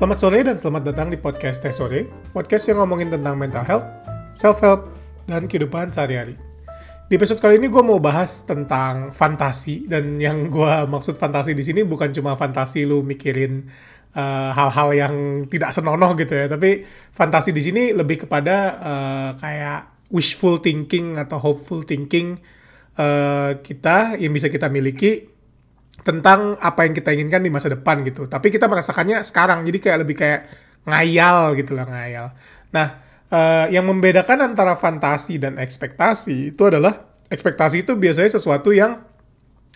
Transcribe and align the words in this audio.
Selamat 0.00 0.16
sore 0.16 0.40
dan 0.40 0.56
selamat 0.56 0.82
datang 0.88 1.12
di 1.12 1.20
podcast 1.20 1.60
Teh 1.60 1.76
Sore, 1.76 2.08
podcast 2.32 2.64
yang 2.72 2.80
ngomongin 2.80 3.12
tentang 3.12 3.36
mental 3.36 3.60
health, 3.68 3.84
self-help, 4.32 4.88
dan 5.28 5.44
kehidupan 5.44 5.92
sehari-hari. 5.92 6.40
Di 7.12 7.20
episode 7.20 7.36
kali 7.36 7.60
ini 7.60 7.68
gue 7.68 7.84
mau 7.84 8.00
bahas 8.00 8.40
tentang 8.48 9.12
fantasi, 9.12 9.84
dan 9.84 10.16
yang 10.16 10.48
gue 10.48 10.72
maksud 10.88 11.20
fantasi 11.20 11.52
di 11.52 11.60
sini 11.60 11.84
bukan 11.84 12.16
cuma 12.16 12.32
fantasi 12.32 12.88
lu 12.88 13.04
mikirin 13.04 13.68
uh, 14.16 14.56
hal-hal 14.56 14.88
uh, 14.88 14.96
yang 14.96 15.14
tidak 15.52 15.76
senonoh 15.76 16.16
gitu 16.16 16.32
ya, 16.32 16.48
tapi 16.48 16.80
fantasi 17.12 17.52
di 17.52 17.60
sini 17.60 17.92
lebih 17.92 18.24
kepada 18.24 18.80
uh, 18.80 19.30
kayak 19.36 20.08
wishful 20.08 20.64
thinking 20.64 21.20
atau 21.20 21.36
hopeful 21.36 21.84
thinking 21.84 22.40
uh, 22.96 23.52
kita 23.60 24.16
yang 24.16 24.32
bisa 24.32 24.48
kita 24.48 24.72
miliki 24.72 25.28
tentang 26.00 26.56
apa 26.60 26.88
yang 26.88 26.94
kita 26.96 27.12
inginkan 27.12 27.44
di 27.44 27.52
masa 27.52 27.72
depan 27.72 28.00
gitu. 28.06 28.26
Tapi 28.26 28.48
kita 28.48 28.66
merasakannya 28.66 29.20
sekarang, 29.24 29.64
jadi 29.68 29.78
kayak 29.78 29.98
lebih 30.06 30.16
kayak 30.16 30.40
ngayal 30.88 31.52
gitu 31.56 31.76
lah 31.76 31.86
ngayal. 31.88 32.26
Nah, 32.72 32.86
uh, 33.28 33.66
yang 33.68 33.84
membedakan 33.84 34.52
antara 34.52 34.76
fantasi 34.76 35.36
dan 35.36 35.60
ekspektasi 35.60 36.56
itu 36.56 36.62
adalah 36.64 37.20
ekspektasi 37.28 37.84
itu 37.84 37.94
biasanya 38.00 38.30
sesuatu 38.40 38.72
yang 38.72 39.00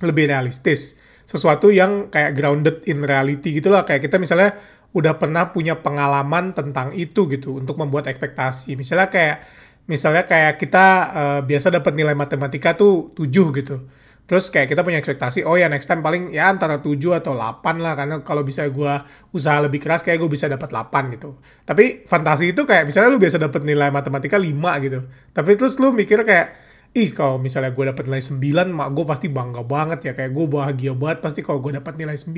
lebih 0.01 0.33
realistis, 0.33 0.99
sesuatu 1.29 1.69
yang 1.71 2.09
kayak 2.09 2.35
grounded 2.35 2.83
in 2.89 3.05
reality 3.05 3.61
gitu 3.61 3.69
lah. 3.69 3.85
Kayak 3.85 4.09
kita 4.11 4.17
misalnya 4.17 4.57
udah 4.95 5.19
pernah 5.19 5.51
punya 5.51 5.79
pengalaman 5.83 6.55
tentang 6.55 6.95
itu 6.95 7.27
gitu 7.29 7.59
untuk 7.59 7.77
membuat 7.77 8.09
ekspektasi. 8.09 8.79
Misalnya 8.79 9.11
kayak 9.11 9.37
misalnya 9.85 10.25
kayak 10.25 10.57
kita 10.57 10.87
uh, 11.13 11.41
biasa 11.45 11.69
dapat 11.69 11.93
nilai 11.93 12.17
matematika 12.17 12.73
tuh 12.73 13.13
7 13.13 13.29
gitu 13.61 13.77
Terus 14.25 14.49
kayak 14.49 14.73
kita 14.73 14.81
punya 14.81 14.97
ekspektasi, 15.05 15.45
oh 15.45 15.53
ya 15.53 15.69
next 15.69 15.85
time 15.85 16.01
paling 16.01 16.33
ya 16.33 16.49
antara 16.49 16.81
7 16.81 16.97
atau 17.13 17.37
8 17.37 17.61
lah, 17.77 17.93
karena 17.93 18.17
kalau 18.25 18.41
bisa 18.41 18.65
gue 18.73 18.95
usaha 19.37 19.61
lebih 19.61 19.85
keras 19.85 20.01
kayak 20.01 20.17
gue 20.17 20.31
bisa 20.33 20.49
dapat 20.49 20.73
8 20.73 21.13
gitu. 21.13 21.37
Tapi 21.69 22.09
fantasi 22.09 22.57
itu 22.57 22.65
kayak 22.65 22.89
misalnya 22.89 23.13
lu 23.13 23.21
biasa 23.21 23.37
dapat 23.37 23.61
nilai 23.69 23.93
matematika 23.93 24.41
5 24.41 24.49
gitu. 24.81 25.05
Tapi 25.37 25.51
terus 25.61 25.77
lu 25.77 25.93
mikir 25.93 26.25
kayak, 26.25 26.57
ih 26.97 27.13
kalau 27.13 27.37
misalnya 27.37 27.77
gue 27.77 27.85
dapat 27.93 28.09
nilai 28.09 28.25
9, 28.25 28.73
mak 28.73 28.89
gue 28.97 29.05
pasti 29.05 29.29
bangga 29.29 29.61
banget 29.61 30.01
ya, 30.09 30.13
kayak 30.17 30.33
gue 30.33 30.47
bahagia 30.49 30.97
banget 30.97 31.19
pasti 31.21 31.45
kalau 31.45 31.61
gue 31.61 31.77
dapat 31.77 31.93
nilai 32.01 32.17
9. 32.17 32.33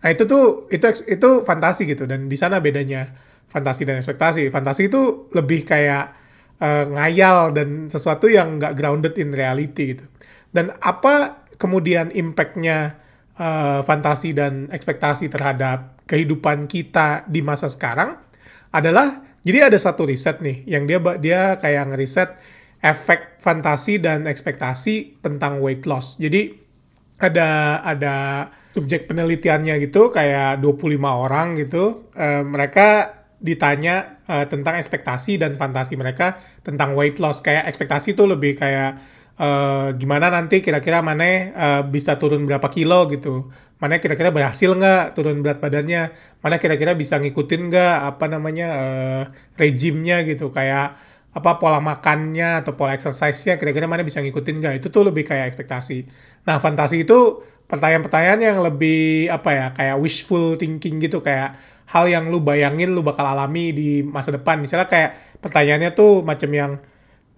Nah 0.00 0.08
itu 0.08 0.24
tuh, 0.24 0.72
itu, 0.72 0.84
itu 1.04 1.28
fantasi 1.44 1.84
gitu, 1.84 2.08
dan 2.08 2.32
di 2.32 2.36
sana 2.40 2.64
bedanya 2.64 3.12
fantasi 3.52 3.84
dan 3.84 4.00
ekspektasi. 4.00 4.48
Fantasi 4.48 4.88
itu 4.88 5.28
lebih 5.36 5.68
kayak 5.68 6.16
uh, 6.64 6.84
ngayal 6.96 7.52
dan 7.52 7.92
sesuatu 7.92 8.24
yang 8.24 8.56
nggak 8.56 8.72
grounded 8.72 9.12
in 9.20 9.36
reality 9.36 9.92
gitu. 9.92 10.08
Dan 10.50 10.74
apa 10.82 11.46
kemudian 11.60 12.10
impactnya 12.10 12.98
uh, 13.38 13.80
fantasi 13.86 14.34
dan 14.34 14.66
ekspektasi 14.72 15.30
terhadap 15.30 16.00
kehidupan 16.10 16.66
kita 16.66 17.22
di 17.30 17.40
masa 17.40 17.70
sekarang 17.70 18.18
adalah 18.74 19.22
jadi 19.40 19.72
ada 19.72 19.78
satu 19.78 20.04
riset 20.04 20.42
nih 20.42 20.66
yang 20.66 20.84
dia 20.84 20.98
dia 21.16 21.40
kayak 21.56 21.94
ngeriset 21.94 22.30
efek 22.80 23.40
fantasi 23.40 24.00
dan 24.00 24.28
ekspektasi 24.28 25.20
tentang 25.24 25.60
weight 25.64 25.84
loss. 25.84 26.16
Jadi 26.20 26.52
ada 27.20 27.80
ada 27.84 28.16
subjek 28.72 29.08
penelitiannya 29.08 29.76
gitu 29.84 30.08
kayak 30.12 30.60
25 30.60 31.00
orang 31.04 31.56
gitu. 31.60 32.08
Uh, 32.16 32.44
mereka 32.44 33.20
ditanya 33.40 34.20
uh, 34.28 34.44
tentang 34.44 34.76
ekspektasi 34.76 35.40
dan 35.40 35.56
fantasi 35.56 35.96
mereka 35.96 36.40
tentang 36.60 36.92
weight 36.96 37.16
loss. 37.16 37.40
Kayak 37.40 37.68
ekspektasi 37.72 38.12
itu 38.12 38.24
lebih 38.28 38.60
kayak 38.60 39.00
uh, 39.40 39.88
gimana 39.96 40.28
nanti 40.28 40.60
kira-kira 40.60 41.00
mana 41.00 41.24
uh, 41.56 41.82
bisa 41.88 42.20
turun 42.20 42.44
berapa 42.44 42.68
kilo 42.68 43.08
gitu? 43.08 43.48
Mana 43.80 43.96
kira-kira 43.96 44.28
berhasil 44.28 44.76
nggak 44.76 45.16
turun 45.16 45.40
berat 45.40 45.58
badannya? 45.64 46.12
Mana 46.44 46.60
kira-kira 46.60 46.92
bisa 46.92 47.16
ngikutin 47.16 47.72
nggak 47.72 47.96
apa 48.12 48.24
namanya 48.28 48.66
uh, 48.76 49.22
regimnya 49.56 50.20
gitu? 50.28 50.52
Kayak 50.52 51.00
apa 51.30 51.62
pola 51.62 51.78
makannya 51.80 52.60
atau 52.60 52.74
pola 52.74 52.92
exercise-nya 52.92 53.56
kira-kira 53.56 53.88
mana 53.88 54.04
bisa 54.04 54.20
ngikutin 54.20 54.56
nggak? 54.60 54.74
Itu 54.84 54.92
tuh 54.92 55.08
lebih 55.08 55.24
kayak 55.24 55.56
ekspektasi. 55.56 56.04
Nah 56.44 56.60
fantasi 56.60 57.08
itu 57.08 57.40
pertanyaan-pertanyaan 57.70 58.40
yang 58.42 58.58
lebih 58.60 59.30
apa 59.32 59.50
ya 59.54 59.66
kayak 59.72 59.96
wishful 59.96 60.60
thinking 60.60 61.00
gitu. 61.00 61.24
Kayak 61.24 61.56
hal 61.88 62.04
yang 62.06 62.28
lu 62.28 62.44
bayangin 62.44 62.92
lu 62.92 63.00
bakal 63.00 63.24
alami 63.24 63.72
di 63.72 63.88
masa 64.04 64.36
depan. 64.36 64.60
Misalnya 64.60 64.86
kayak 64.92 65.40
pertanyaannya 65.40 65.90
tuh 65.96 66.20
macam 66.20 66.50
yang 66.52 66.72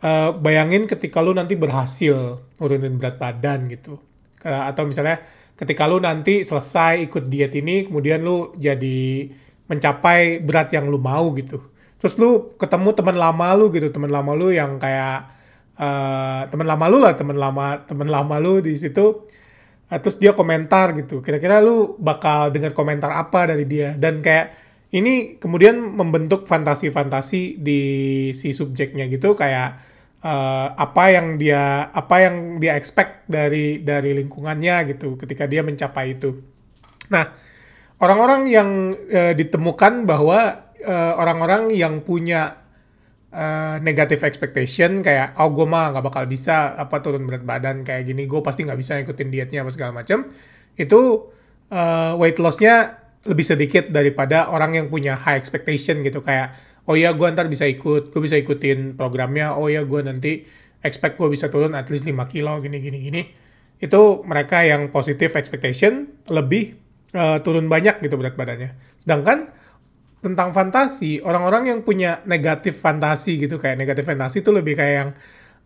uh, 0.02 0.34
bayangin 0.36 0.90
ketika 0.90 1.22
lu 1.22 1.32
nanti 1.32 1.54
berhasil 1.56 2.42
nurunin 2.58 2.98
berat 2.98 3.16
badan 3.16 3.70
gitu. 3.70 4.02
Atau 4.42 4.90
misalnya 4.90 5.22
ketika 5.54 5.86
lu 5.86 6.02
nanti 6.02 6.42
selesai 6.42 7.06
ikut 7.06 7.30
diet 7.30 7.54
ini 7.54 7.86
kemudian 7.86 8.26
lu 8.26 8.50
jadi 8.58 9.30
mencapai 9.70 10.42
berat 10.42 10.74
yang 10.74 10.90
lu 10.90 10.98
mau 10.98 11.30
gitu. 11.38 11.62
Terus 12.02 12.18
lu 12.18 12.58
ketemu 12.58 12.90
teman 12.98 13.14
lama 13.14 13.54
lu 13.54 13.70
gitu 13.70 13.94
teman 13.94 14.10
lama 14.10 14.34
lu 14.34 14.50
yang 14.50 14.82
kayak 14.82 15.30
uh, 15.78 16.50
teman 16.50 16.66
lama 16.66 16.84
lu 16.90 16.98
lah 16.98 17.14
teman 17.14 17.38
lama 17.38 17.86
teman 17.86 18.10
lama 18.10 18.42
lu 18.42 18.58
di 18.58 18.74
situ. 18.74 19.22
Uh, 19.86 19.98
terus 20.02 20.18
dia 20.18 20.34
komentar 20.34 20.90
gitu. 20.98 21.22
Kira-kira 21.22 21.62
lu 21.62 21.94
bakal 22.02 22.50
dengar 22.50 22.74
komentar 22.74 23.14
apa 23.14 23.54
dari 23.54 23.62
dia? 23.62 23.94
Dan 23.94 24.18
kayak 24.18 24.58
ini 24.90 25.38
kemudian 25.38 25.78
membentuk 25.78 26.50
fantasi-fantasi 26.50 27.62
di 27.62 27.80
si 28.34 28.50
subjeknya 28.50 29.06
gitu 29.06 29.38
kayak 29.38 29.91
uh, 30.22 30.68
apa 30.78 31.04
yang 31.12 31.36
dia 31.36 31.90
apa 31.90 32.16
yang 32.22 32.62
dia 32.62 32.78
expect 32.78 33.26
dari 33.26 33.82
dari 33.82 34.14
lingkungannya 34.16 34.94
gitu 34.94 35.18
ketika 35.18 35.44
dia 35.50 35.66
mencapai 35.66 36.16
itu. 36.16 36.38
Nah, 37.10 37.28
orang-orang 37.98 38.42
yang 38.48 38.70
uh, 38.94 39.34
ditemukan 39.34 40.06
bahwa 40.08 40.70
uh, 40.80 41.12
orang-orang 41.18 41.74
yang 41.74 42.00
punya 42.00 42.62
uh, 43.34 43.76
negative 43.82 44.22
expectation 44.22 45.02
kayak 45.02 45.34
oh 45.40 45.50
gue 45.50 45.66
mah 45.66 45.92
nggak 45.96 46.04
bakal 46.04 46.24
bisa 46.28 46.76
apa 46.78 47.02
turun 47.02 47.26
berat 47.26 47.42
badan 47.42 47.82
kayak 47.82 48.06
gini 48.06 48.28
gue 48.28 48.40
pasti 48.40 48.62
nggak 48.62 48.78
bisa 48.78 49.00
ikutin 49.02 49.28
dietnya 49.32 49.66
apa 49.66 49.70
segala 49.72 49.92
macam 50.04 50.28
itu 50.76 51.00
uh, 51.72 52.12
weight 52.16 52.38
lossnya 52.38 53.02
lebih 53.22 53.46
sedikit 53.46 53.84
daripada 53.88 54.50
orang 54.50 54.74
yang 54.82 54.86
punya 54.90 55.14
high 55.14 55.38
expectation 55.38 56.02
gitu 56.02 56.18
kayak 56.20 56.58
oh 56.88 56.96
ya 56.98 57.14
gue 57.14 57.26
ntar 57.34 57.46
bisa 57.46 57.66
ikut. 57.68 58.10
Gue 58.10 58.20
bisa 58.24 58.36
ikutin 58.38 58.98
programnya. 58.98 59.54
Oh 59.58 59.70
ya 59.70 59.82
gue 59.86 60.00
nanti 60.02 60.46
expect 60.82 61.18
gue 61.18 61.28
bisa 61.30 61.48
turun 61.52 61.74
at 61.78 61.86
least 61.88 62.06
5 62.06 62.14
kilo 62.32 62.58
gini 62.62 62.78
gini 62.82 62.98
gini. 62.98 63.22
Itu 63.82 64.22
mereka 64.26 64.62
yang 64.62 64.90
positive 64.94 65.34
expectation 65.34 66.22
lebih 66.30 66.78
uh, 67.14 67.38
turun 67.42 67.66
banyak 67.70 68.02
gitu 68.02 68.18
berat 68.18 68.34
badannya. 68.34 68.74
Sedangkan 68.98 69.50
tentang 70.22 70.54
fantasi 70.54 71.18
orang-orang 71.26 71.74
yang 71.74 71.80
punya 71.82 72.22
negatif 72.30 72.78
fantasi 72.78 73.42
gitu 73.42 73.58
kayak 73.58 73.74
negatif 73.74 74.06
fantasi 74.06 74.38
itu 74.38 74.54
lebih 74.54 74.78
kayak 74.78 74.94
yang 74.94 75.10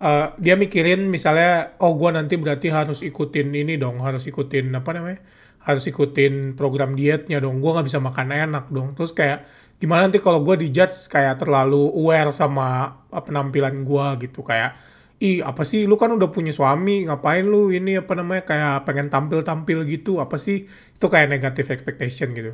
uh, 0.01 0.33
dia 0.41 0.57
mikirin 0.57 1.13
misalnya 1.13 1.77
oh 1.85 1.93
gue 1.93 2.09
nanti 2.17 2.41
berarti 2.41 2.73
harus 2.73 3.05
ikutin 3.05 3.53
ini 3.53 3.77
dong 3.77 4.01
harus 4.01 4.25
ikutin 4.25 4.73
apa 4.73 4.97
namanya 4.97 5.21
harus 5.67 5.85
ikutin 5.91 6.57
program 6.57 6.95
dietnya 6.95 7.43
dong 7.43 7.59
gue 7.59 7.69
nggak 7.69 7.87
bisa 7.91 7.99
makan 7.99 8.31
enak 8.31 8.71
dong. 8.71 8.95
Terus 8.95 9.11
kayak 9.11 9.45
gimana 9.77 10.09
nanti 10.09 10.19
kalau 10.23 10.41
gue 10.41 10.69
dijudge 10.69 11.13
kayak 11.13 11.43
terlalu 11.43 11.93
aware 11.93 12.33
sama 12.33 13.01
penampilan 13.13 13.85
gue 13.85 14.07
gitu 14.29 14.41
kayak 14.41 14.77
ih 15.21 15.41
apa 15.41 15.65
sih? 15.65 15.89
Lu 15.89 15.97
kan 15.97 16.13
udah 16.13 16.29
punya 16.29 16.53
suami 16.53 17.09
ngapain 17.09 17.45
lu 17.45 17.73
ini 17.73 18.01
apa 18.01 18.13
namanya 18.17 18.45
kayak 18.45 18.89
pengen 18.89 19.09
tampil-tampil 19.09 19.85
gitu 19.89 20.21
apa 20.21 20.37
sih? 20.37 20.69
Itu 20.97 21.09
kayak 21.09 21.33
negatif 21.33 21.73
expectation 21.73 22.33
gitu. 22.37 22.53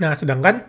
Nah 0.00 0.12
sedangkan 0.16 0.68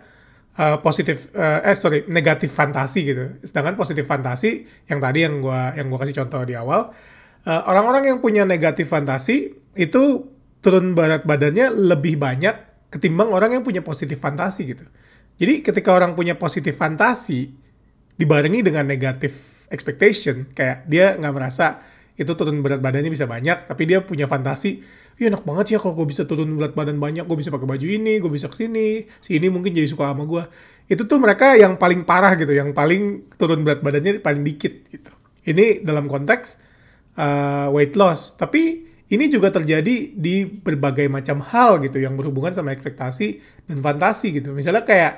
uh, 0.56 0.80
positif 0.80 1.28
uh, 1.36 1.64
eh 1.64 1.76
sorry 1.76 2.08
negatif 2.08 2.52
fantasi 2.52 3.00
gitu. 3.04 3.24
Sedangkan 3.44 3.76
positif 3.76 4.04
fantasi 4.08 4.64
yang 4.88 5.00
tadi 5.00 5.24
yang 5.24 5.44
gue 5.44 5.60
yang 5.76 5.86
gua 5.92 5.98
kasih 6.04 6.16
contoh 6.24 6.44
di 6.44 6.56
awal 6.56 6.92
uh, 7.46 7.62
orang-orang 7.68 8.16
yang 8.16 8.18
punya 8.20 8.44
negatif 8.44 8.90
fantasi 8.90 9.52
itu 9.76 10.02
turun 10.60 10.92
berat 10.92 11.24
badannya 11.24 11.72
lebih 11.72 12.20
banyak 12.20 12.52
ketimbang 12.92 13.30
orang 13.32 13.56
yang 13.56 13.62
punya 13.64 13.80
positif 13.80 14.18
fantasi 14.18 14.76
gitu 14.76 14.84
jadi 15.40 15.64
ketika 15.64 15.96
orang 15.96 16.12
punya 16.12 16.36
positif 16.36 16.76
fantasi 16.76 17.48
dibarengi 18.20 18.60
dengan 18.60 18.84
negatif 18.84 19.64
expectation, 19.72 20.52
kayak 20.52 20.84
dia 20.84 21.16
nggak 21.16 21.32
merasa 21.32 21.80
itu 22.20 22.28
turun 22.36 22.60
berat 22.60 22.84
badannya 22.84 23.08
bisa 23.08 23.24
banyak, 23.24 23.64
tapi 23.64 23.88
dia 23.88 24.04
punya 24.04 24.28
fantasi, 24.28 24.84
ya 25.16 25.32
enak 25.32 25.40
banget 25.40 25.72
ya 25.72 25.78
kalau 25.80 25.96
gue 25.96 26.12
bisa 26.12 26.28
turun 26.28 26.52
berat 26.60 26.76
badan 26.76 27.00
banyak, 27.00 27.24
gue 27.24 27.36
bisa 27.40 27.48
pakai 27.48 27.64
baju 27.64 27.86
ini, 27.88 28.20
gue 28.20 28.28
bisa 28.28 28.52
ke 28.52 28.60
sini, 28.60 29.08
si 29.24 29.40
ini 29.40 29.48
mungkin 29.48 29.72
jadi 29.72 29.88
suka 29.88 30.12
sama 30.12 30.28
gue. 30.28 30.44
Itu 30.92 31.08
tuh 31.08 31.16
mereka 31.16 31.56
yang 31.56 31.80
paling 31.80 32.04
parah 32.04 32.36
gitu, 32.36 32.52
yang 32.52 32.76
paling 32.76 33.32
turun 33.40 33.64
berat 33.64 33.80
badannya 33.80 34.20
paling 34.20 34.44
dikit 34.44 34.92
gitu. 34.92 35.08
Ini 35.48 35.80
dalam 35.80 36.04
konteks 36.12 36.60
uh, 37.16 37.72
weight 37.72 37.96
loss, 37.96 38.36
tapi 38.36 38.89
ini 39.10 39.26
juga 39.26 39.50
terjadi 39.50 40.14
di 40.14 40.46
berbagai 40.46 41.10
macam 41.10 41.42
hal 41.42 41.82
gitu 41.82 41.98
yang 41.98 42.14
berhubungan 42.14 42.54
sama 42.54 42.70
ekspektasi 42.70 43.42
dan 43.66 43.82
fantasi 43.82 44.38
gitu. 44.38 44.54
Misalnya 44.54 44.86
kayak 44.86 45.12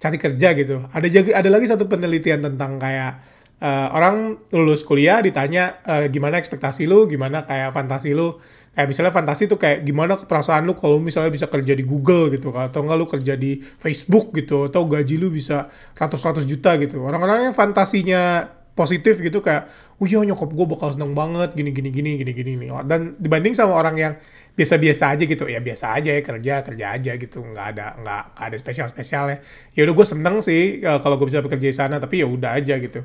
cari 0.00 0.16
kerja 0.16 0.48
gitu. 0.56 0.88
Ada 0.88 1.06
ada 1.36 1.50
lagi 1.52 1.68
satu 1.68 1.84
penelitian 1.84 2.40
tentang 2.40 2.80
kayak 2.80 3.20
uh, 3.60 3.92
orang 3.92 4.40
lulus 4.48 4.80
kuliah 4.80 5.20
ditanya 5.20 5.84
uh, 5.84 6.08
gimana 6.08 6.40
ekspektasi 6.40 6.88
lu, 6.88 7.04
gimana 7.04 7.44
kayak 7.44 7.76
fantasi 7.76 8.16
lu 8.16 8.40
Kayak 8.74 8.90
misalnya 8.90 9.12
fantasi 9.14 9.46
tuh 9.46 9.54
kayak 9.54 9.86
gimana 9.86 10.18
perasaan 10.18 10.66
lu 10.66 10.74
kalau 10.74 10.98
misalnya 10.98 11.30
bisa 11.30 11.46
kerja 11.46 11.78
di 11.78 11.86
Google 11.86 12.26
gitu 12.34 12.50
atau 12.50 12.82
enggak 12.82 12.98
lu 12.98 13.06
kerja 13.06 13.38
di 13.38 13.62
Facebook 13.62 14.34
gitu 14.34 14.66
atau 14.66 14.82
gaji 14.90 15.14
lu 15.14 15.30
bisa 15.30 15.70
ratus-ratus 15.94 16.42
juta 16.42 16.74
gitu. 16.82 17.06
Orang-orang 17.06 17.48
yang 17.48 17.54
fantasinya 17.54 18.50
positif 18.74 19.22
gitu 19.22 19.38
kayak, 19.38 19.70
"Oh 20.02 20.06
iya 20.06 20.20
nyokap 20.26 20.50
gue 20.50 20.66
bakal 20.66 20.90
seneng 20.90 21.14
banget 21.14 21.54
gini 21.54 21.70
gini 21.70 21.94
gini 21.94 22.10
gini 22.18 22.32
gini 22.34 22.52
nih." 22.58 22.68
Dan 22.84 23.14
dibanding 23.22 23.54
sama 23.54 23.78
orang 23.78 23.96
yang 23.96 24.12
biasa-biasa 24.54 25.14
aja 25.14 25.22
gitu, 25.26 25.46
ya 25.46 25.58
biasa 25.62 25.98
aja 25.98 26.10
ya 26.14 26.22
kerja 26.22 26.54
kerja 26.62 26.86
aja 26.94 27.12
gitu, 27.18 27.38
nggak 27.42 27.66
ada 27.74 27.86
nggak 28.02 28.22
ada 28.34 28.56
spesial 28.58 28.86
spesial 28.90 29.30
ya. 29.30 29.38
Ya 29.74 29.80
udah 29.86 29.94
gue 29.94 30.06
seneng 30.06 30.36
sih 30.42 30.82
uh, 30.82 30.98
kalau 30.98 31.18
gue 31.18 31.26
bisa 31.30 31.42
bekerja 31.42 31.66
di 31.70 31.76
sana, 31.76 32.02
tapi 32.02 32.22
ya 32.22 32.26
udah 32.26 32.58
aja 32.58 32.78
gitu. 32.78 33.02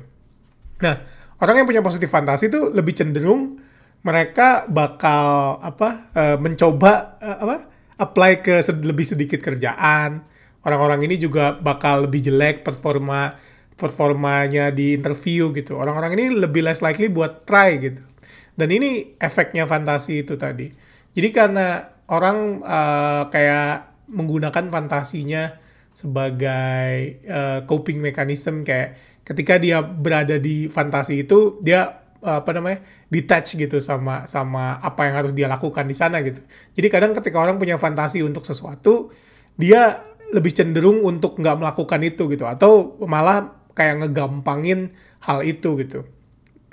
Nah, 0.82 0.94
orang 1.38 1.62
yang 1.62 1.66
punya 1.66 1.82
positif 1.82 2.10
fantasi 2.10 2.50
tuh 2.50 2.74
lebih 2.74 2.94
cenderung 2.94 3.62
mereka 4.00 4.64
bakal 4.66 5.60
apa 5.60 6.10
uh, 6.16 6.36
mencoba 6.40 7.20
uh, 7.20 7.38
apa 7.46 7.56
apply 8.00 8.40
ke 8.40 8.64
lebih 8.80 9.04
sedikit 9.04 9.38
kerjaan. 9.44 10.24
Orang-orang 10.60 11.08
ini 11.08 11.16
juga 11.16 11.56
bakal 11.56 12.04
lebih 12.04 12.20
jelek 12.20 12.64
performa 12.64 13.32
performanya 13.80 14.68
di 14.68 14.92
interview 14.92 15.56
gitu. 15.56 15.80
Orang-orang 15.80 16.20
ini 16.20 16.24
lebih 16.36 16.60
less 16.60 16.84
likely 16.84 17.08
buat 17.08 17.48
try 17.48 17.80
gitu. 17.80 18.04
Dan 18.52 18.68
ini 18.68 19.16
efeknya 19.16 19.64
fantasi 19.64 20.28
itu 20.28 20.36
tadi. 20.36 20.68
Jadi 21.16 21.28
karena 21.32 21.88
orang 22.12 22.60
uh, 22.60 23.32
kayak 23.32 24.06
menggunakan 24.12 24.68
fantasinya 24.68 25.56
sebagai 25.90 27.24
uh, 27.24 27.64
coping 27.64 27.98
mechanism 27.98 28.62
kayak 28.62 29.00
ketika 29.24 29.56
dia 29.56 29.80
berada 29.80 30.36
di 30.36 30.68
fantasi 30.68 31.24
itu 31.24 31.58
dia 31.64 32.00
apa 32.20 32.52
namanya 32.52 32.84
detach 33.08 33.56
gitu 33.56 33.80
sama 33.80 34.28
sama 34.28 34.76
apa 34.84 35.08
yang 35.08 35.14
harus 35.24 35.32
dia 35.32 35.48
lakukan 35.48 35.88
di 35.88 35.96
sana 35.96 36.20
gitu. 36.20 36.44
Jadi 36.76 36.86
kadang 36.92 37.16
ketika 37.16 37.40
orang 37.40 37.56
punya 37.56 37.80
fantasi 37.80 38.20
untuk 38.20 38.44
sesuatu, 38.44 39.08
dia 39.56 40.04
lebih 40.30 40.52
cenderung 40.52 41.00
untuk 41.02 41.40
nggak 41.40 41.56
melakukan 41.58 42.00
itu 42.04 42.28
gitu 42.28 42.44
atau 42.44 43.00
malah 43.08 43.59
kayak 43.80 44.04
ngegampangin 44.04 44.92
hal 45.24 45.40
itu 45.40 45.80
gitu. 45.80 46.04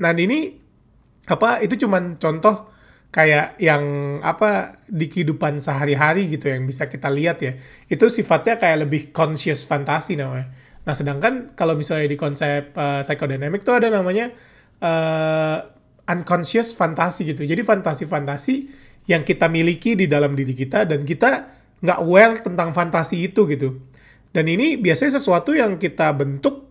Nah 0.03 0.11
ini 0.11 0.59
apa 1.31 1.63
itu 1.63 1.87
cuman 1.87 2.19
contoh 2.19 2.67
kayak 3.15 3.55
yang 3.63 3.83
apa 4.19 4.75
di 4.91 5.07
kehidupan 5.07 5.63
sehari-hari 5.63 6.27
gitu 6.27 6.51
yang 6.51 6.67
bisa 6.67 6.91
kita 6.91 7.07
lihat 7.07 7.39
ya. 7.39 7.55
Itu 7.87 8.11
sifatnya 8.11 8.59
kayak 8.59 8.83
lebih 8.83 9.15
conscious 9.15 9.63
fantasi 9.63 10.19
namanya. 10.19 10.51
Nah 10.83 10.91
sedangkan 10.91 11.55
kalau 11.55 11.79
misalnya 11.79 12.11
di 12.11 12.19
konsep 12.19 12.75
uh, 12.75 12.99
psychodynamic 13.07 13.63
tuh 13.63 13.79
ada 13.79 13.87
namanya 13.87 14.35
uh, 14.83 15.63
unconscious 16.11 16.75
fantasi 16.75 17.31
gitu. 17.31 17.47
Jadi 17.47 17.63
fantasi-fantasi 17.63 18.55
yang 19.07 19.23
kita 19.23 19.47
miliki 19.47 19.95
di 19.95 20.11
dalam 20.11 20.35
diri 20.35 20.51
kita 20.51 20.83
dan 20.83 21.07
kita 21.07 21.55
nggak 21.79 21.99
aware 22.03 22.43
tentang 22.43 22.75
fantasi 22.75 23.31
itu 23.31 23.47
gitu. 23.47 23.79
Dan 24.35 24.51
ini 24.51 24.75
biasanya 24.75 25.15
sesuatu 25.17 25.55
yang 25.55 25.79
kita 25.79 26.11
bentuk 26.11 26.66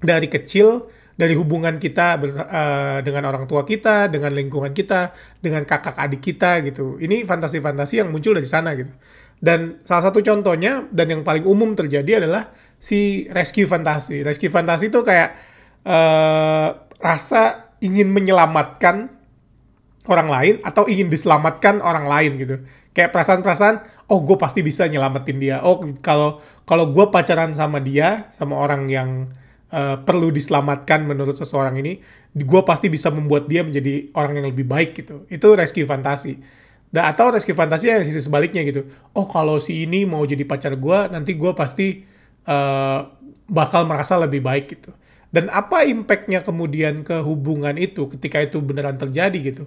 dari 0.00 0.28
kecil, 0.28 0.88
dari 1.16 1.32
hubungan 1.32 1.80
kita 1.80 2.20
uh, 2.20 2.98
dengan 3.00 3.24
orang 3.32 3.48
tua 3.48 3.64
kita, 3.64 4.12
dengan 4.12 4.36
lingkungan 4.36 4.76
kita, 4.76 5.16
dengan 5.40 5.64
kakak 5.64 5.96
adik 5.96 6.20
kita 6.20 6.60
gitu. 6.64 7.00
Ini 7.00 7.24
fantasi-fantasi 7.24 8.04
yang 8.04 8.12
muncul 8.12 8.36
dari 8.36 8.48
sana 8.48 8.76
gitu. 8.76 8.92
Dan 9.36 9.80
salah 9.84 10.12
satu 10.12 10.20
contohnya 10.20 10.84
dan 10.92 11.12
yang 11.12 11.22
paling 11.24 11.44
umum 11.44 11.76
terjadi 11.76 12.24
adalah 12.24 12.52
si 12.76 13.28
rescue 13.32 13.64
fantasi. 13.68 14.20
Rescue 14.24 14.52
fantasi 14.52 14.92
itu 14.92 15.00
kayak 15.00 15.36
uh, 15.84 16.68
rasa 17.00 17.72
ingin 17.80 18.12
menyelamatkan 18.12 19.12
orang 20.08 20.28
lain 20.30 20.54
atau 20.64 20.88
ingin 20.88 21.08
diselamatkan 21.08 21.80
orang 21.80 22.08
lain 22.08 22.32
gitu. 22.40 22.56
Kayak 22.96 23.12
perasaan-perasaan, 23.12 24.08
oh 24.08 24.24
gue 24.24 24.36
pasti 24.40 24.64
bisa 24.64 24.88
nyelamatin 24.88 25.36
dia. 25.36 25.60
Oh 25.60 25.84
kalau 26.00 26.40
kalau 26.64 26.92
gue 26.92 27.08
pacaran 27.12 27.52
sama 27.52 27.80
dia, 27.80 28.28
sama 28.32 28.56
orang 28.56 28.88
yang 28.88 29.28
uh, 29.72 29.96
perlu 30.02 30.30
diselamatkan 30.30 31.06
menurut 31.06 31.34
seseorang 31.34 31.78
ini, 31.80 31.98
gue 32.36 32.60
pasti 32.62 32.92
bisa 32.92 33.08
membuat 33.08 33.48
dia 33.48 33.64
menjadi 33.64 34.12
orang 34.14 34.42
yang 34.42 34.46
lebih 34.52 34.66
baik 34.68 34.98
gitu. 34.98 35.24
Itu 35.32 35.56
rescue 35.56 35.88
fantasi. 35.88 36.38
Dan 36.86 37.02
atau 37.10 37.34
rescue 37.34 37.56
fantasi 37.56 37.90
yang 37.90 38.06
sisi 38.06 38.22
sebaliknya 38.22 38.62
gitu. 38.62 38.86
Oh 39.16 39.26
kalau 39.26 39.58
si 39.58 39.82
ini 39.82 40.06
mau 40.06 40.22
jadi 40.22 40.46
pacar 40.46 40.78
gue, 40.78 40.98
nanti 41.10 41.34
gue 41.34 41.52
pasti 41.56 42.06
uh, 42.46 43.00
bakal 43.46 43.86
merasa 43.86 44.18
lebih 44.18 44.42
baik 44.42 44.66
gitu. 44.78 44.90
Dan 45.30 45.50
apa 45.50 45.82
impactnya 45.84 46.46
kemudian 46.46 47.02
ke 47.02 47.20
hubungan 47.20 47.74
itu 47.76 48.06
ketika 48.08 48.40
itu 48.40 48.62
beneran 48.62 48.96
terjadi 48.96 49.38
gitu? 49.42 49.64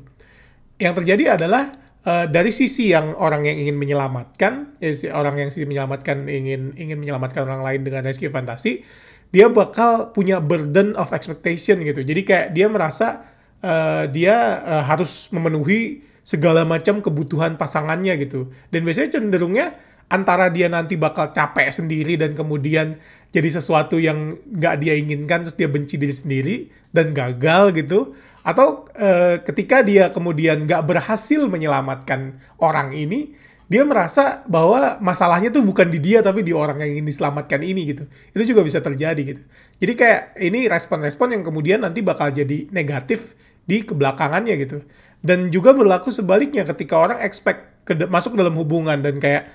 Yang 0.80 1.04
terjadi 1.04 1.36
adalah 1.36 1.76
uh, 2.08 2.26
dari 2.26 2.50
sisi 2.56 2.96
yang 2.96 3.14
orang 3.20 3.44
yang 3.46 3.68
ingin 3.68 3.76
menyelamatkan, 3.76 4.80
ya, 4.80 4.92
orang 5.12 5.44
yang 5.44 5.50
sisi 5.52 5.68
menyelamatkan 5.68 6.26
ingin 6.32 6.74
ingin 6.80 6.98
menyelamatkan 6.98 7.44
orang 7.44 7.62
lain 7.62 7.82
dengan 7.84 8.08
rescue 8.08 8.32
fantasi, 8.32 8.82
dia 9.30 9.46
bakal 9.50 10.10
punya 10.10 10.42
burden 10.42 10.98
of 10.98 11.14
expectation 11.14 11.82
gitu. 11.86 12.02
Jadi 12.02 12.22
kayak 12.26 12.48
dia 12.54 12.66
merasa 12.66 13.30
uh, 13.62 14.10
dia 14.10 14.64
uh, 14.66 14.84
harus 14.86 15.30
memenuhi 15.30 16.02
segala 16.26 16.66
macam 16.66 17.02
kebutuhan 17.02 17.58
pasangannya 17.58 18.18
gitu. 18.22 18.50
Dan 18.74 18.86
biasanya 18.86 19.18
cenderungnya 19.18 19.78
antara 20.10 20.50
dia 20.50 20.66
nanti 20.66 20.98
bakal 20.98 21.30
capek 21.30 21.70
sendiri 21.70 22.18
dan 22.18 22.34
kemudian 22.34 22.98
jadi 23.30 23.50
sesuatu 23.62 24.02
yang 24.02 24.34
nggak 24.50 24.76
dia 24.82 24.98
inginkan 24.98 25.46
terus 25.46 25.54
dia 25.54 25.70
benci 25.70 26.02
diri 26.02 26.14
sendiri 26.14 26.56
dan 26.90 27.14
gagal 27.14 27.78
gitu 27.78 28.18
atau 28.42 28.90
e, 28.98 29.38
ketika 29.46 29.86
dia 29.86 30.10
kemudian 30.10 30.66
nggak 30.66 30.82
berhasil 30.82 31.46
menyelamatkan 31.46 32.42
orang 32.58 32.90
ini 32.98 33.38
dia 33.70 33.86
merasa 33.86 34.42
bahwa 34.50 34.98
masalahnya 34.98 35.54
tuh 35.54 35.62
bukan 35.62 35.94
di 35.94 36.02
dia 36.02 36.26
tapi 36.26 36.42
di 36.42 36.50
orang 36.50 36.82
yang 36.82 37.00
ingin 37.00 37.06
diselamatkan 37.06 37.62
ini 37.62 37.94
gitu. 37.94 38.04
Itu 38.34 38.44
juga 38.50 38.66
bisa 38.66 38.82
terjadi 38.82 39.22
gitu. 39.22 39.46
Jadi 39.78 39.94
kayak 39.94 40.22
ini 40.42 40.66
respon-respon 40.66 41.38
yang 41.38 41.44
kemudian 41.46 41.86
nanti 41.86 42.02
bakal 42.02 42.34
jadi 42.34 42.66
negatif 42.74 43.38
di 43.70 43.86
kebelakangannya 43.86 44.58
gitu. 44.58 44.82
Dan 45.22 45.54
juga 45.54 45.78
berlaku 45.78 46.10
sebaliknya 46.10 46.66
ketika 46.66 46.98
orang 46.98 47.22
expect 47.22 47.86
ke 47.86 47.94
masuk 48.10 48.34
dalam 48.34 48.58
hubungan 48.58 49.06
dan 49.06 49.22
kayak 49.22 49.54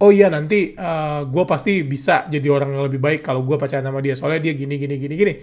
oh 0.00 0.08
iya 0.08 0.32
nanti 0.32 0.72
uh, 0.80 1.20
eh, 1.20 1.20
gue 1.28 1.44
pasti 1.44 1.84
bisa 1.84 2.24
jadi 2.32 2.48
orang 2.48 2.72
yang 2.72 2.88
lebih 2.88 2.96
baik 2.96 3.20
kalau 3.20 3.44
gue 3.44 3.60
pacaran 3.60 3.84
sama 3.84 4.00
dia 4.00 4.16
soalnya 4.16 4.40
dia 4.40 4.56
gini 4.56 4.80
gini 4.80 4.96
gini 4.96 5.14
gini. 5.20 5.34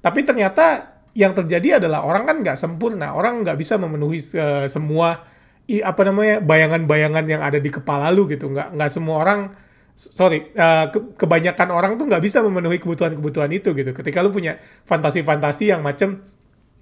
Tapi 0.00 0.24
ternyata 0.24 0.96
yang 1.12 1.36
terjadi 1.36 1.76
adalah 1.76 2.08
orang 2.08 2.24
kan 2.24 2.36
nggak 2.40 2.56
sempurna 2.56 3.12
orang 3.12 3.44
nggak 3.44 3.60
bisa 3.60 3.76
memenuhi 3.76 4.16
uh, 4.32 4.64
semua 4.64 5.35
i, 5.66 5.82
apa 5.82 6.02
namanya 6.06 6.38
bayangan-bayangan 6.42 7.24
yang 7.26 7.42
ada 7.42 7.58
di 7.58 7.70
kepala 7.70 8.10
lu 8.14 8.26
gitu. 8.30 8.50
Nggak 8.50 8.74
nggak 8.78 8.90
semua 8.90 9.16
orang 9.22 9.40
sorry 9.96 10.52
uh, 10.52 10.92
ke, 10.92 11.16
kebanyakan 11.16 11.68
orang 11.72 11.92
tuh 11.96 12.04
nggak 12.04 12.20
bisa 12.20 12.44
memenuhi 12.44 12.78
kebutuhan-kebutuhan 12.78 13.50
itu 13.52 13.72
gitu. 13.74 13.90
Ketika 13.94 14.22
lu 14.22 14.30
punya 14.30 14.60
fantasi-fantasi 14.86 15.72
yang 15.74 15.80
macem 15.80 16.22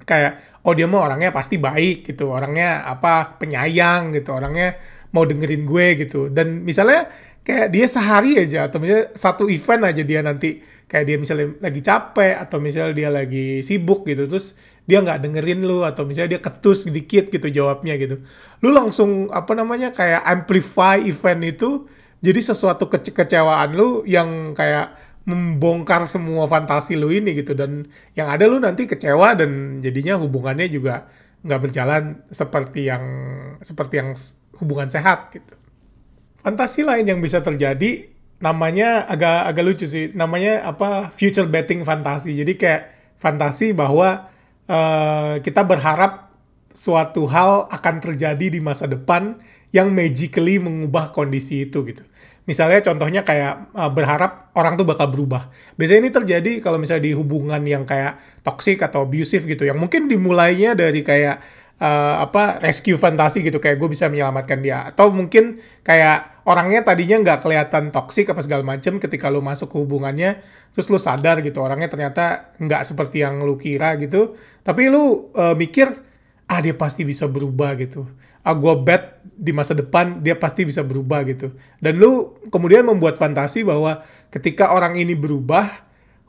kayak 0.05 0.61
oh 0.69 0.77
dia 0.77 0.85
mah 0.85 1.09
orangnya 1.09 1.33
pasti 1.33 1.57
baik 1.57 2.13
gitu 2.13 2.29
orangnya 2.29 2.85
apa 2.85 3.41
penyayang 3.41 4.13
gitu 4.13 4.37
orangnya 4.37 4.77
mau 5.15 5.25
dengerin 5.25 5.63
gue 5.65 5.87
gitu. 6.05 6.21
Dan 6.29 6.67
misalnya 6.67 7.09
kayak 7.45 7.69
dia 7.71 7.87
sehari 7.87 8.41
aja 8.41 8.67
atau 8.67 8.81
misalnya 8.81 9.13
satu 9.13 9.53
event 9.53 9.85
aja 9.85 10.01
dia 10.01 10.25
nanti 10.25 10.65
kayak 10.89 11.05
dia 11.05 11.17
misalnya 11.21 11.47
lagi 11.61 11.81
capek 11.85 12.35
atau 12.41 12.57
misalnya 12.59 12.95
dia 12.97 13.11
lagi 13.13 13.61
sibuk 13.61 14.09
gitu 14.09 14.25
terus 14.25 14.57
dia 14.85 15.01
nggak 15.01 15.21
dengerin 15.29 15.65
lu 15.65 15.85
atau 15.85 16.09
misalnya 16.09 16.37
dia 16.37 16.41
ketus 16.45 16.89
sedikit 16.89 17.29
gitu 17.29 17.49
jawabnya 17.53 18.01
gitu 18.01 18.25
lu 18.65 18.73
langsung 18.73 19.29
apa 19.29 19.53
namanya 19.53 19.93
kayak 19.93 20.25
amplify 20.25 20.97
event 21.01 21.45
itu 21.45 21.85
jadi 22.25 22.41
sesuatu 22.41 22.89
kece 22.89 23.13
kecewaan 23.13 23.77
lu 23.77 24.01
yang 24.09 24.57
kayak 24.57 24.97
membongkar 25.25 26.05
semua 26.05 26.45
fantasi 26.49 27.01
lu 27.01 27.09
ini 27.09 27.33
gitu 27.37 27.57
dan 27.57 27.89
yang 28.13 28.29
ada 28.29 28.45
lu 28.45 28.61
nanti 28.61 28.85
kecewa 28.85 29.37
dan 29.37 29.81
jadinya 29.81 30.21
hubungannya 30.21 30.69
juga 30.69 31.09
nggak 31.45 31.61
berjalan 31.61 32.25
seperti 32.29 32.89
yang 32.89 33.05
seperti 33.61 34.01
yang 34.01 34.13
hubungan 34.61 34.89
sehat 34.89 35.33
gitu. 35.33 35.64
Fantasi 36.45 36.85
lain 36.85 37.09
yang 37.09 37.25
bisa 37.25 37.41
terjadi 37.41 38.13
namanya 38.37 39.09
agak 39.09 39.49
agak 39.49 39.65
lucu 39.65 39.89
sih. 39.89 40.13
Namanya 40.13 40.69
apa? 40.69 41.09
Future 41.17 41.49
betting 41.49 41.81
fantasi. 41.89 42.37
Jadi 42.37 42.61
kayak 42.61 42.83
fantasi 43.17 43.73
bahwa 43.73 44.29
uh, 44.69 45.41
kita 45.41 45.65
berharap 45.65 46.29
suatu 46.77 47.25
hal 47.25 47.65
akan 47.73 47.95
terjadi 48.05 48.53
di 48.53 48.61
masa 48.61 48.85
depan 48.85 49.41
yang 49.73 49.89
magically 49.97 50.61
mengubah 50.61 51.17
kondisi 51.17 51.65
itu 51.65 51.81
gitu. 51.89 52.05
Misalnya 52.45 52.85
contohnya 52.85 53.25
kayak 53.25 53.73
uh, 53.73 53.89
berharap 53.89 54.53
orang 54.53 54.77
tuh 54.77 54.85
bakal 54.85 55.09
berubah. 55.09 55.49
Biasanya 55.81 56.01
ini 56.05 56.13
terjadi 56.13 56.53
kalau 56.61 56.77
misalnya 56.77 57.09
di 57.09 57.17
hubungan 57.17 57.65
yang 57.65 57.89
kayak 57.89 58.21
toxic 58.45 58.85
atau 58.85 59.09
abusive 59.09 59.49
gitu, 59.49 59.65
yang 59.65 59.81
mungkin 59.81 60.13
dimulainya 60.13 60.77
dari 60.77 61.01
kayak 61.01 61.41
uh, 61.81 62.23
apa 62.23 62.63
rescue 62.63 62.99
fantasi 62.99 63.43
gitu 63.43 63.59
kayak 63.59 63.81
gue 63.81 63.89
bisa 63.91 64.07
menyelamatkan 64.11 64.61
dia. 64.61 64.87
Atau 64.87 65.11
mungkin 65.11 65.59
kayak 65.83 66.45
orangnya 66.45 66.85
tadinya 66.85 67.23
nggak 67.25 67.39
kelihatan 67.41 67.89
toksik 67.91 68.31
apa 68.31 68.45
segala 68.45 68.63
macem 68.63 69.01
ketika 69.01 69.33
lu 69.33 69.41
masuk 69.41 69.73
ke 69.73 69.77
hubungannya 69.81 70.45
terus 70.77 70.93
lu 70.93 71.01
sadar 71.01 71.41
gitu 71.41 71.65
orangnya 71.65 71.89
ternyata 71.89 72.53
nggak 72.61 72.83
seperti 72.85 73.25
yang 73.25 73.43
lu 73.43 73.57
kira 73.57 73.97
gitu. 73.99 74.37
Tapi 74.63 74.93
lu 74.93 75.33
uh, 75.35 75.57
mikir 75.57 75.89
ah 76.45 76.61
dia 76.61 76.77
pasti 76.77 77.03
bisa 77.09 77.25
berubah 77.25 77.73
gitu. 77.81 78.05
Ah, 78.45 78.53
gue 78.53 78.75
bet 78.85 79.25
di 79.25 79.57
masa 79.57 79.73
depan 79.73 80.21
dia 80.21 80.37
pasti 80.37 80.69
bisa 80.69 80.85
berubah 80.85 81.25
gitu. 81.25 81.57
Dan 81.81 81.97
lu 81.97 82.37
kemudian 82.53 82.85
membuat 82.85 83.17
fantasi 83.17 83.65
bahwa 83.65 84.05
ketika 84.29 84.77
orang 84.77 85.01
ini 85.01 85.17
berubah, 85.17 85.65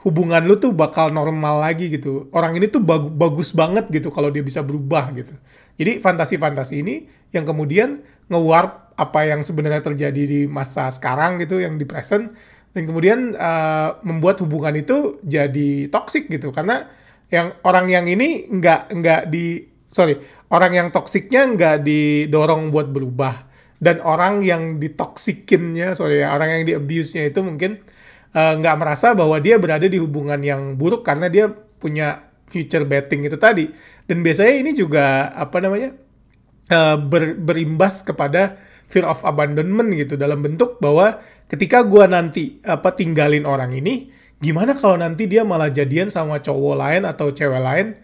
hubungan 0.05 0.45
lu 0.45 0.61
tuh 0.61 0.69
bakal 0.69 1.09
normal 1.09 1.65
lagi 1.65 1.89
gitu. 1.89 2.29
Orang 2.29 2.53
ini 2.53 2.69
tuh 2.69 2.77
bagu 2.77 3.09
bagus 3.09 3.49
banget 3.49 3.89
gitu 3.89 4.13
kalau 4.13 4.29
dia 4.29 4.45
bisa 4.45 4.61
berubah 4.61 5.09
gitu. 5.17 5.33
Jadi 5.81 5.97
fantasi-fantasi 5.97 6.85
ini 6.85 7.09
yang 7.33 7.43
kemudian 7.43 8.05
nge-warp 8.29 8.93
apa 8.95 9.25
yang 9.25 9.41
sebenarnya 9.41 9.81
terjadi 9.81 10.21
di 10.23 10.39
masa 10.45 10.93
sekarang 10.93 11.41
gitu, 11.41 11.57
yang 11.57 11.75
di 11.81 11.83
present, 11.89 12.31
dan 12.77 12.85
kemudian 12.85 13.33
uh, 13.33 13.97
membuat 14.05 14.39
hubungan 14.45 14.77
itu 14.77 15.17
jadi 15.25 15.89
toxic 15.89 16.29
gitu. 16.29 16.53
Karena 16.53 16.85
yang 17.33 17.57
orang 17.65 17.89
yang 17.89 18.05
ini 18.05 18.45
nggak 18.45 18.93
nggak 18.93 19.21
di 19.33 19.65
sorry 19.89 20.21
orang 20.53 20.71
yang 20.77 20.87
toksiknya 20.93 21.49
nggak 21.57 21.77
didorong 21.81 22.69
buat 22.69 22.93
berubah 22.93 23.49
dan 23.81 23.99
orang 24.05 24.45
yang 24.45 24.77
ditoksikinnya 24.77 25.97
sorry 25.97 26.21
ya 26.21 26.31
orang 26.37 26.61
yang 26.61 26.63
di 26.69 26.73
abuse-nya 26.77 27.27
itu 27.33 27.41
mungkin 27.41 27.81
uh, 28.35 28.53
nggak 28.59 28.75
merasa 28.75 29.15
bahwa 29.15 29.39
dia 29.39 29.55
berada 29.55 29.87
di 29.87 29.95
hubungan 29.95 30.37
yang 30.43 30.75
buruk 30.75 31.07
karena 31.07 31.31
dia 31.31 31.47
punya 31.79 32.27
future 32.51 32.83
betting 32.83 33.23
itu 33.25 33.39
tadi. 33.39 33.71
Dan 34.05 34.21
biasanya 34.21 34.53
ini 34.59 34.71
juga 34.75 35.31
apa 35.33 35.57
namanya 35.63 35.95
uh, 36.69 36.99
ber, 36.99 37.39
berimbas 37.39 38.03
kepada 38.03 38.59
fear 38.85 39.07
of 39.07 39.23
abandonment 39.25 39.89
gitu 39.97 40.13
dalam 40.13 40.45
bentuk 40.45 40.77
bahwa 40.77 41.17
ketika 41.49 41.81
gua 41.81 42.05
nanti 42.05 42.61
apa 42.61 42.93
tinggalin 42.93 43.47
orang 43.49 43.73
ini 43.73 44.13
gimana 44.37 44.77
kalau 44.77 44.99
nanti 44.99 45.25
dia 45.25 45.41
malah 45.41 45.73
jadian 45.73 46.13
sama 46.13 46.37
cowok 46.37 46.75
lain 46.77 47.01
atau 47.07 47.33
cewek 47.33 47.61
lain 47.63 47.97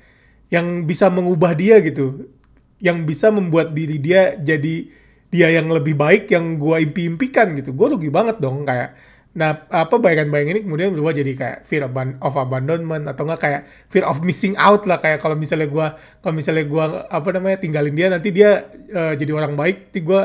yang 0.50 0.89
bisa 0.89 1.11
mengubah 1.13 1.53
dia 1.53 1.77
gitu 1.85 2.33
yang 2.81 3.05
bisa 3.05 3.29
membuat 3.29 3.77
diri 3.77 4.01
dia 4.01 4.33
jadi 4.41 4.89
dia 5.31 5.47
yang 5.53 5.71
lebih 5.71 5.95
baik 5.95 6.27
yang 6.33 6.59
gue 6.59 6.75
impi-impikan 6.81 7.55
gitu. 7.55 7.71
Gue 7.71 7.93
rugi 7.95 8.09
banget 8.11 8.41
dong 8.43 8.67
kayak 8.67 8.97
nah 9.31 9.63
apa 9.71 9.95
bayangan-bayangan 9.95 10.59
ini 10.59 10.61
kemudian 10.67 10.91
berubah 10.91 11.15
jadi 11.15 11.31
kayak 11.39 11.59
fear 11.63 11.88
of 12.19 12.33
abandonment 12.35 13.07
atau 13.07 13.23
enggak 13.23 13.39
kayak 13.39 13.61
fear 13.88 14.03
of 14.03 14.19
missing 14.27 14.59
out 14.59 14.83
lah. 14.83 15.00
Kayak 15.00 15.23
kalau 15.23 15.39
misalnya 15.39 15.71
gue 15.71 15.88
kalau 16.19 16.33
misalnya 16.35 16.67
gue 16.67 16.83
apa 17.07 17.29
namanya 17.31 17.57
tinggalin 17.63 17.95
dia 17.95 18.07
nanti 18.11 18.29
dia 18.35 18.67
uh, 18.91 19.15
jadi 19.15 19.31
orang 19.31 19.55
baik 19.55 19.88
nanti 19.88 20.01
gue 20.03 20.21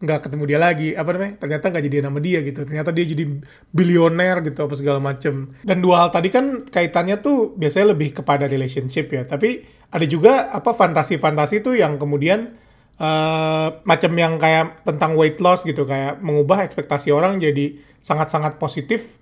nggak 0.00 0.20
ketemu 0.26 0.44
dia 0.50 0.58
lagi. 0.58 0.88
Apa 0.98 1.10
namanya 1.14 1.32
ternyata 1.38 1.64
nggak 1.70 1.84
jadi 1.86 1.96
nama 2.02 2.18
dia 2.18 2.38
gitu. 2.42 2.60
Ternyata 2.66 2.90
dia 2.90 3.04
jadi 3.06 3.24
bilioner 3.70 4.36
gitu 4.42 4.58
apa 4.66 4.74
segala 4.74 4.98
macem. 4.98 5.54
Dan 5.62 5.78
dua 5.78 6.02
hal 6.02 6.10
tadi 6.10 6.28
kan 6.34 6.66
kaitannya 6.66 7.22
tuh 7.22 7.54
biasanya 7.54 7.94
lebih 7.94 8.18
kepada 8.18 8.50
relationship 8.50 9.14
ya. 9.14 9.30
Tapi 9.30 9.62
ada 9.94 10.06
juga 10.10 10.50
apa 10.50 10.74
fantasi-fantasi 10.74 11.62
tuh 11.62 11.78
yang 11.78 12.02
kemudian 12.02 12.54
uh, 13.00 13.80
macam 13.82 14.12
yang 14.14 14.36
kayak 14.36 14.84
tentang 14.84 15.16
weight 15.16 15.40
loss 15.40 15.64
gitu 15.64 15.88
kayak 15.88 16.20
mengubah 16.20 16.62
ekspektasi 16.68 17.10
orang 17.10 17.40
jadi 17.40 17.80
sangat-sangat 18.04 18.60
positif 18.60 19.18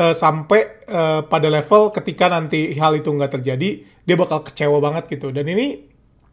uh, 0.00 0.16
sampai 0.16 0.88
uh, 0.88 1.22
pada 1.28 1.52
level 1.52 1.92
ketika 1.92 2.32
nanti 2.32 2.72
hal 2.80 2.96
itu 2.96 3.12
nggak 3.12 3.36
terjadi 3.36 3.84
dia 3.84 4.16
bakal 4.16 4.40
kecewa 4.40 4.80
banget 4.80 5.06
gitu 5.12 5.30
dan 5.30 5.44
ini 5.44 5.86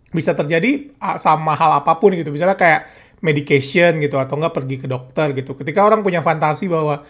bisa 0.08 0.32
terjadi 0.32 0.96
sama 1.20 1.52
hal 1.60 1.84
apa 1.84 2.00
pun 2.00 2.16
gitu 2.16 2.32
misalnya 2.32 2.56
kayak 2.56 2.88
medication 3.22 3.98
gitu 3.98 4.22
atau 4.22 4.38
enggak 4.38 4.54
pergi 4.54 4.76
ke 4.78 4.88
dokter 4.90 5.34
gitu. 5.34 5.58
Ketika 5.58 5.86
orang 5.86 6.06
punya 6.06 6.22
fantasi 6.22 6.70
bahwa 6.70 7.02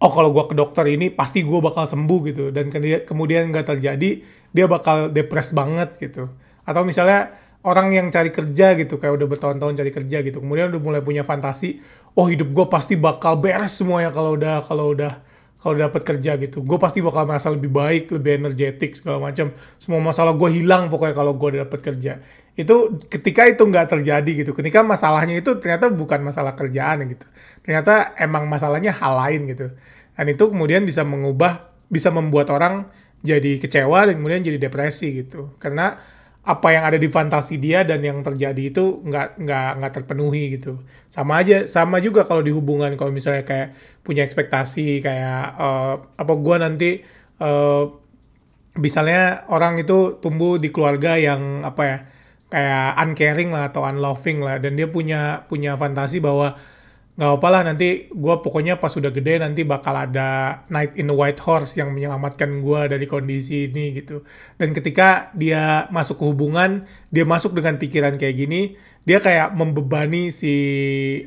oh 0.00 0.10
kalau 0.12 0.32
gue 0.32 0.44
ke 0.48 0.54
dokter 0.56 0.88
ini 0.88 1.12
pasti 1.12 1.44
gue 1.44 1.60
bakal 1.60 1.84
sembuh 1.84 2.20
gitu 2.32 2.44
dan 2.48 2.72
kemudian 3.04 3.52
nggak 3.52 3.76
terjadi 3.76 4.10
dia 4.50 4.66
bakal 4.66 5.12
depres 5.12 5.52
banget 5.52 6.00
gitu. 6.00 6.32
Atau 6.64 6.88
misalnya 6.88 7.36
orang 7.66 7.92
yang 7.92 8.06
cari 8.08 8.32
kerja 8.32 8.72
gitu 8.78 8.96
kayak 8.96 9.20
udah 9.20 9.26
bertahun-tahun 9.28 9.74
cari 9.80 9.92
kerja 9.92 10.16
gitu 10.24 10.38
kemudian 10.40 10.72
udah 10.72 10.80
mulai 10.80 11.00
punya 11.04 11.22
fantasi 11.26 11.80
oh 12.16 12.26
hidup 12.26 12.50
gue 12.50 12.66
pasti 12.72 12.96
bakal 12.96 13.36
beres 13.36 13.76
semuanya 13.76 14.10
kalau 14.10 14.34
udah 14.36 14.64
kalau 14.64 14.96
udah 14.96 15.12
kalau 15.60 15.76
dapat 15.76 16.02
kerja 16.02 16.40
gitu. 16.40 16.64
Gue 16.64 16.80
pasti 16.80 17.04
bakal 17.04 17.28
merasa 17.28 17.52
lebih 17.52 17.68
baik 17.68 18.08
lebih 18.16 18.40
energetik 18.40 18.96
segala 18.96 19.20
macam. 19.20 19.52
Semua 19.76 20.00
masalah 20.00 20.32
gue 20.32 20.48
hilang 20.56 20.88
pokoknya 20.88 21.12
kalau 21.14 21.36
gue 21.36 21.60
dapat 21.60 21.80
kerja. 21.84 22.12
Itu 22.56 22.96
ketika 23.12 23.44
itu 23.44 23.68
nggak 23.68 23.92
terjadi 23.92 24.30
gitu 24.44 24.56
ketika 24.56 24.80
masalahnya 24.80 25.36
itu 25.36 25.60
ternyata 25.60 25.92
bukan 25.92 26.24
masalah 26.24 26.56
kerjaan 26.56 27.04
gitu. 27.12 27.28
Ternyata 27.60 28.16
emang 28.16 28.48
masalahnya 28.48 28.96
hal 28.96 29.20
lain 29.20 29.52
gitu. 29.52 29.68
Dan 30.16 30.26
itu 30.32 30.44
kemudian 30.48 30.82
bisa 30.88 31.04
mengubah 31.04 31.68
bisa 31.92 32.08
membuat 32.08 32.48
orang 32.48 32.88
jadi 33.20 33.60
kecewa 33.60 34.08
dan 34.08 34.16
kemudian 34.16 34.40
jadi 34.40 34.56
depresi 34.56 35.12
gitu. 35.12 35.52
Karena 35.60 36.00
apa 36.40 36.72
yang 36.72 36.84
ada 36.88 36.96
di 36.96 37.08
fantasi 37.12 37.60
dia 37.60 37.84
dan 37.84 38.00
yang 38.00 38.24
terjadi 38.24 38.72
itu 38.72 39.04
nggak 39.04 39.44
nggak 39.44 39.68
nggak 39.80 39.92
terpenuhi 39.92 40.56
gitu. 40.56 40.80
Sama 41.12 41.40
aja 41.44 41.68
sama 41.68 42.00
juga 42.00 42.24
kalau 42.24 42.40
di 42.40 42.52
hubungan 42.52 42.96
kalau 42.96 43.12
misalnya 43.12 43.44
kayak 43.44 43.76
punya 44.00 44.24
ekspektasi 44.24 45.04
kayak 45.04 45.54
uh, 45.60 45.94
apa 46.16 46.32
gue 46.32 46.56
nanti 46.56 46.90
uh, 47.44 47.92
misalnya 48.80 49.44
orang 49.52 49.82
itu 49.82 50.16
tumbuh 50.22 50.56
di 50.56 50.72
keluarga 50.72 51.20
yang 51.20 51.66
apa 51.66 51.82
ya 51.84 51.98
kayak 52.50 52.86
uncaring 52.98 53.50
lah 53.54 53.70
atau 53.70 53.86
unloving 53.86 54.42
lah 54.42 54.58
dan 54.58 54.74
dia 54.74 54.90
punya 54.90 55.46
punya 55.46 55.78
fantasi 55.78 56.18
bahwa 56.18 56.58
nggak 57.20 57.36
apa 57.36 57.48
lah 57.52 57.62
nanti 57.68 58.08
gue 58.08 58.34
pokoknya 58.40 58.80
pas 58.80 58.88
sudah 58.88 59.12
gede 59.12 59.44
nanti 59.44 59.60
bakal 59.60 59.92
ada 59.92 60.64
Knight 60.72 60.96
in 60.96 61.12
the 61.12 61.12
White 61.12 61.36
Horse 61.44 61.76
yang 61.76 61.92
menyelamatkan 61.92 62.64
gue 62.64 62.80
dari 62.88 63.04
kondisi 63.04 63.68
ini 63.68 63.92
gitu. 63.92 64.24
Dan 64.56 64.72
ketika 64.72 65.28
dia 65.36 65.84
masuk 65.92 66.16
ke 66.16 66.24
hubungan 66.24 66.88
dia 67.12 67.28
masuk 67.28 67.52
dengan 67.52 67.76
pikiran 67.76 68.16
kayak 68.16 68.40
gini 68.40 68.72
dia 69.04 69.20
kayak 69.20 69.52
membebani 69.52 70.32
si 70.32 70.54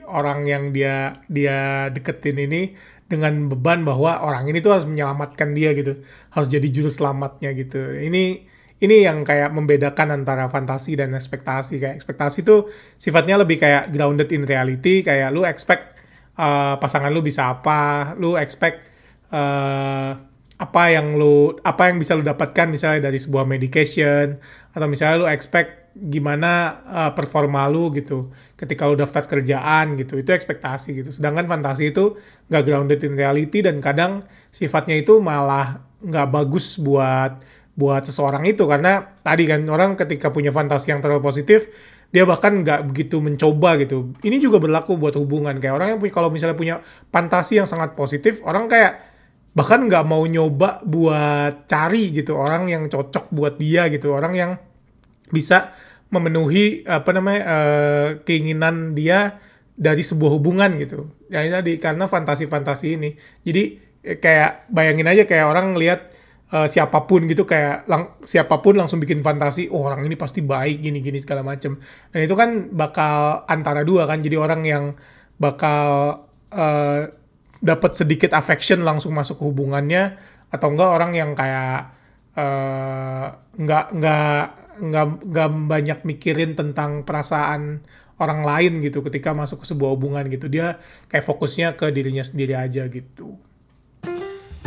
orang 0.09 0.49
yang 0.49 0.73
dia 0.73 1.21
dia 1.29 1.93
deketin 1.93 2.41
ini 2.41 2.73
dengan 3.05 3.45
beban 3.45 3.85
bahwa 3.85 4.25
orang 4.25 4.49
ini 4.49 4.65
tuh 4.65 4.73
harus 4.73 4.89
menyelamatkan 4.89 5.53
dia 5.53 5.77
gitu 5.77 6.01
harus 6.33 6.49
jadi 6.49 6.73
juru 6.73 6.89
selamatnya 6.89 7.53
gitu. 7.53 8.01
Ini 8.01 8.49
ini 8.81 9.05
yang 9.05 9.21
kayak 9.21 9.53
membedakan 9.53 10.23
antara 10.23 10.49
fantasi 10.49 10.97
dan 10.97 11.13
ekspektasi. 11.13 11.77
Kayak 11.77 11.95
ekspektasi 12.01 12.41
itu 12.41 12.67
sifatnya 12.97 13.37
lebih 13.39 13.61
kayak 13.61 13.93
grounded 13.93 14.31
in 14.33 14.43
reality. 14.47 15.05
Kayak 15.05 15.29
lu 15.31 15.45
expect 15.45 15.93
uh, 16.37 16.75
pasangan 16.81 17.13
lu 17.13 17.21
bisa 17.21 17.53
apa 17.53 18.13
lu 18.17 18.35
expect 18.35 18.81
uh, 19.29 20.17
apa 20.57 20.83
yang 20.89 21.19
lu 21.19 21.57
apa 21.61 21.91
yang 21.91 21.97
bisa 21.99 22.15
lu 22.15 22.23
dapatkan 22.23 22.69
misalnya 22.71 23.11
dari 23.11 23.19
sebuah 23.19 23.43
medication 23.43 24.37
atau 24.71 24.87
misalnya 24.87 25.15
lu 25.19 25.27
expect 25.27 25.83
gimana 25.93 26.81
uh, 26.89 27.11
performa 27.13 27.69
lu 27.69 27.93
gitu 27.93 28.33
ketika 28.57 28.89
lu 28.89 28.97
daftar 28.97 29.29
kerjaan 29.29 29.93
gitu. 29.95 30.17
Itu 30.17 30.33
ekspektasi 30.33 30.97
gitu. 31.03 31.09
Sedangkan 31.13 31.45
fantasi 31.45 31.93
itu 31.93 32.17
nggak 32.49 32.63
grounded 32.65 32.99
in 33.05 33.13
reality 33.13 33.61
dan 33.61 33.77
kadang 33.77 34.25
sifatnya 34.49 34.97
itu 34.97 35.21
malah 35.21 35.85
nggak 36.03 36.27
bagus 36.33 36.81
buat 36.81 37.39
buat 37.73 38.05
seseorang 38.05 38.45
itu. 38.45 38.65
Karena 38.65 39.01
tadi 39.21 39.49
kan 39.49 39.65
orang 39.69 39.97
ketika 39.97 40.29
punya 40.29 40.53
fantasi 40.53 40.93
yang 40.93 41.01
terlalu 41.01 41.21
positif 41.25 41.69
dia 42.13 42.29
bahkan 42.29 42.61
nggak 42.61 42.93
begitu 42.93 43.17
mencoba 43.17 43.73
gitu. 43.81 44.13
Ini 44.21 44.37
juga 44.37 44.61
berlaku 44.61 45.01
buat 45.01 45.17
hubungan. 45.17 45.57
Kayak 45.57 45.81
orang 45.81 45.87
yang 45.97 45.99
punya 45.99 46.13
kalau 46.13 46.29
misalnya 46.29 46.53
punya 46.53 46.75
fantasi 47.09 47.57
yang 47.57 47.65
sangat 47.65 47.97
positif 47.97 48.45
orang 48.45 48.69
kayak 48.69 49.01
bahkan 49.57 49.89
nggak 49.89 50.05
mau 50.05 50.21
nyoba 50.21 50.85
buat 50.85 51.65
cari 51.65 52.13
gitu. 52.13 52.37
Orang 52.37 52.69
yang 52.69 52.85
cocok 52.85 53.33
buat 53.33 53.57
dia 53.57 53.89
gitu. 53.89 54.13
Orang 54.13 54.37
yang 54.37 54.61
bisa 55.33 55.73
memenuhi 56.13 56.85
apa 56.85 57.09
namanya 57.09 57.41
uh, 57.41 58.07
keinginan 58.21 58.93
dia 58.93 59.41
dari 59.73 60.05
sebuah 60.05 60.37
hubungan 60.37 60.77
gitu. 60.77 61.09
Ya 61.33 61.41
tadi 61.49 61.81
karena 61.81 62.05
fantasi-fantasi 62.05 62.87
ini. 62.93 63.17
Jadi 63.41 63.81
kayak 64.21 64.69
bayangin 64.69 65.09
aja 65.09 65.25
kayak 65.25 65.49
orang 65.49 65.73
lihat 65.73 66.13
uh, 66.53 66.67
siapa 66.69 67.09
pun 67.09 67.25
gitu 67.25 67.43
kayak 67.49 67.89
lang 67.89 68.13
siapa 68.21 68.61
pun 68.61 68.77
langsung 68.77 69.01
bikin 69.01 69.25
fantasi 69.25 69.73
oh 69.73 69.89
orang 69.89 70.05
ini 70.05 70.13
pasti 70.13 70.45
baik 70.45 70.85
gini 70.85 71.01
gini 71.01 71.17
segala 71.17 71.41
macem 71.41 71.81
dan 72.13 72.19
itu 72.21 72.35
kan 72.37 72.69
bakal 72.69 73.43
antara 73.49 73.81
dua 73.81 74.05
kan 74.05 74.21
jadi 74.21 74.37
orang 74.37 74.61
yang 74.61 74.85
bakal 75.41 75.81
uh, 76.53 77.01
dapat 77.63 77.91
sedikit 77.97 78.37
affection 78.37 78.85
langsung 78.85 79.17
masuk 79.17 79.41
ke 79.41 79.43
hubungannya 79.49 80.19
atau 80.53 80.69
enggak 80.69 80.89
orang 80.93 81.11
yang 81.17 81.31
kayak 81.33 81.95
uh, 82.37 83.33
nggak 83.57 83.85
nggak 83.97 84.43
nggak 84.73 85.07
nggak 85.25 85.49
banyak 85.69 85.99
mikirin 86.05 86.53
tentang 86.53 87.01
perasaan 87.07 87.81
orang 88.21 88.45
lain 88.45 88.73
gitu 88.85 89.01
ketika 89.01 89.33
masuk 89.33 89.65
ke 89.65 89.65
sebuah 89.73 89.97
hubungan 89.97 90.25
gitu 90.29 90.45
dia 90.45 90.77
kayak 91.09 91.25
fokusnya 91.25 91.73
ke 91.73 91.89
dirinya 91.89 92.21
sendiri 92.21 92.53
aja 92.53 92.85
gitu. 92.85 93.41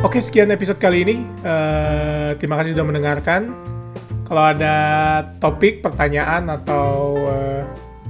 Oke, 0.04 0.20
sekian 0.20 0.52
episode 0.52 0.76
kali 0.76 1.08
ini. 1.08 1.16
Uh, 1.40 2.36
terima 2.36 2.60
kasih 2.60 2.76
sudah 2.76 2.84
mendengarkan. 2.84 3.56
Kalau 4.28 4.44
ada 4.44 4.74
topik, 5.40 5.80
pertanyaan, 5.80 6.52
atau 6.52 7.16
uh, 7.24 7.62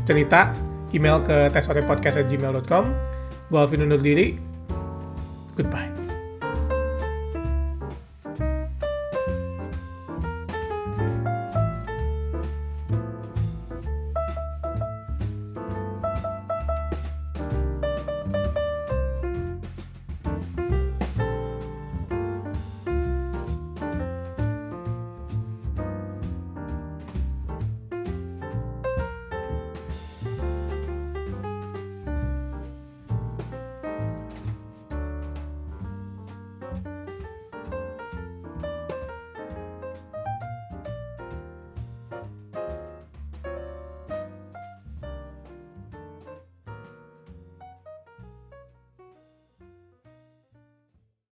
cerita, 0.03 0.51
email 0.91 1.23
ke 1.23 1.47
tesorepodcast.gmail.com. 1.55 2.85
Gue 3.47 3.59
Alvin 3.61 3.87
undur 3.87 4.03
diri. 4.03 4.35
Goodbye. 5.55 6.06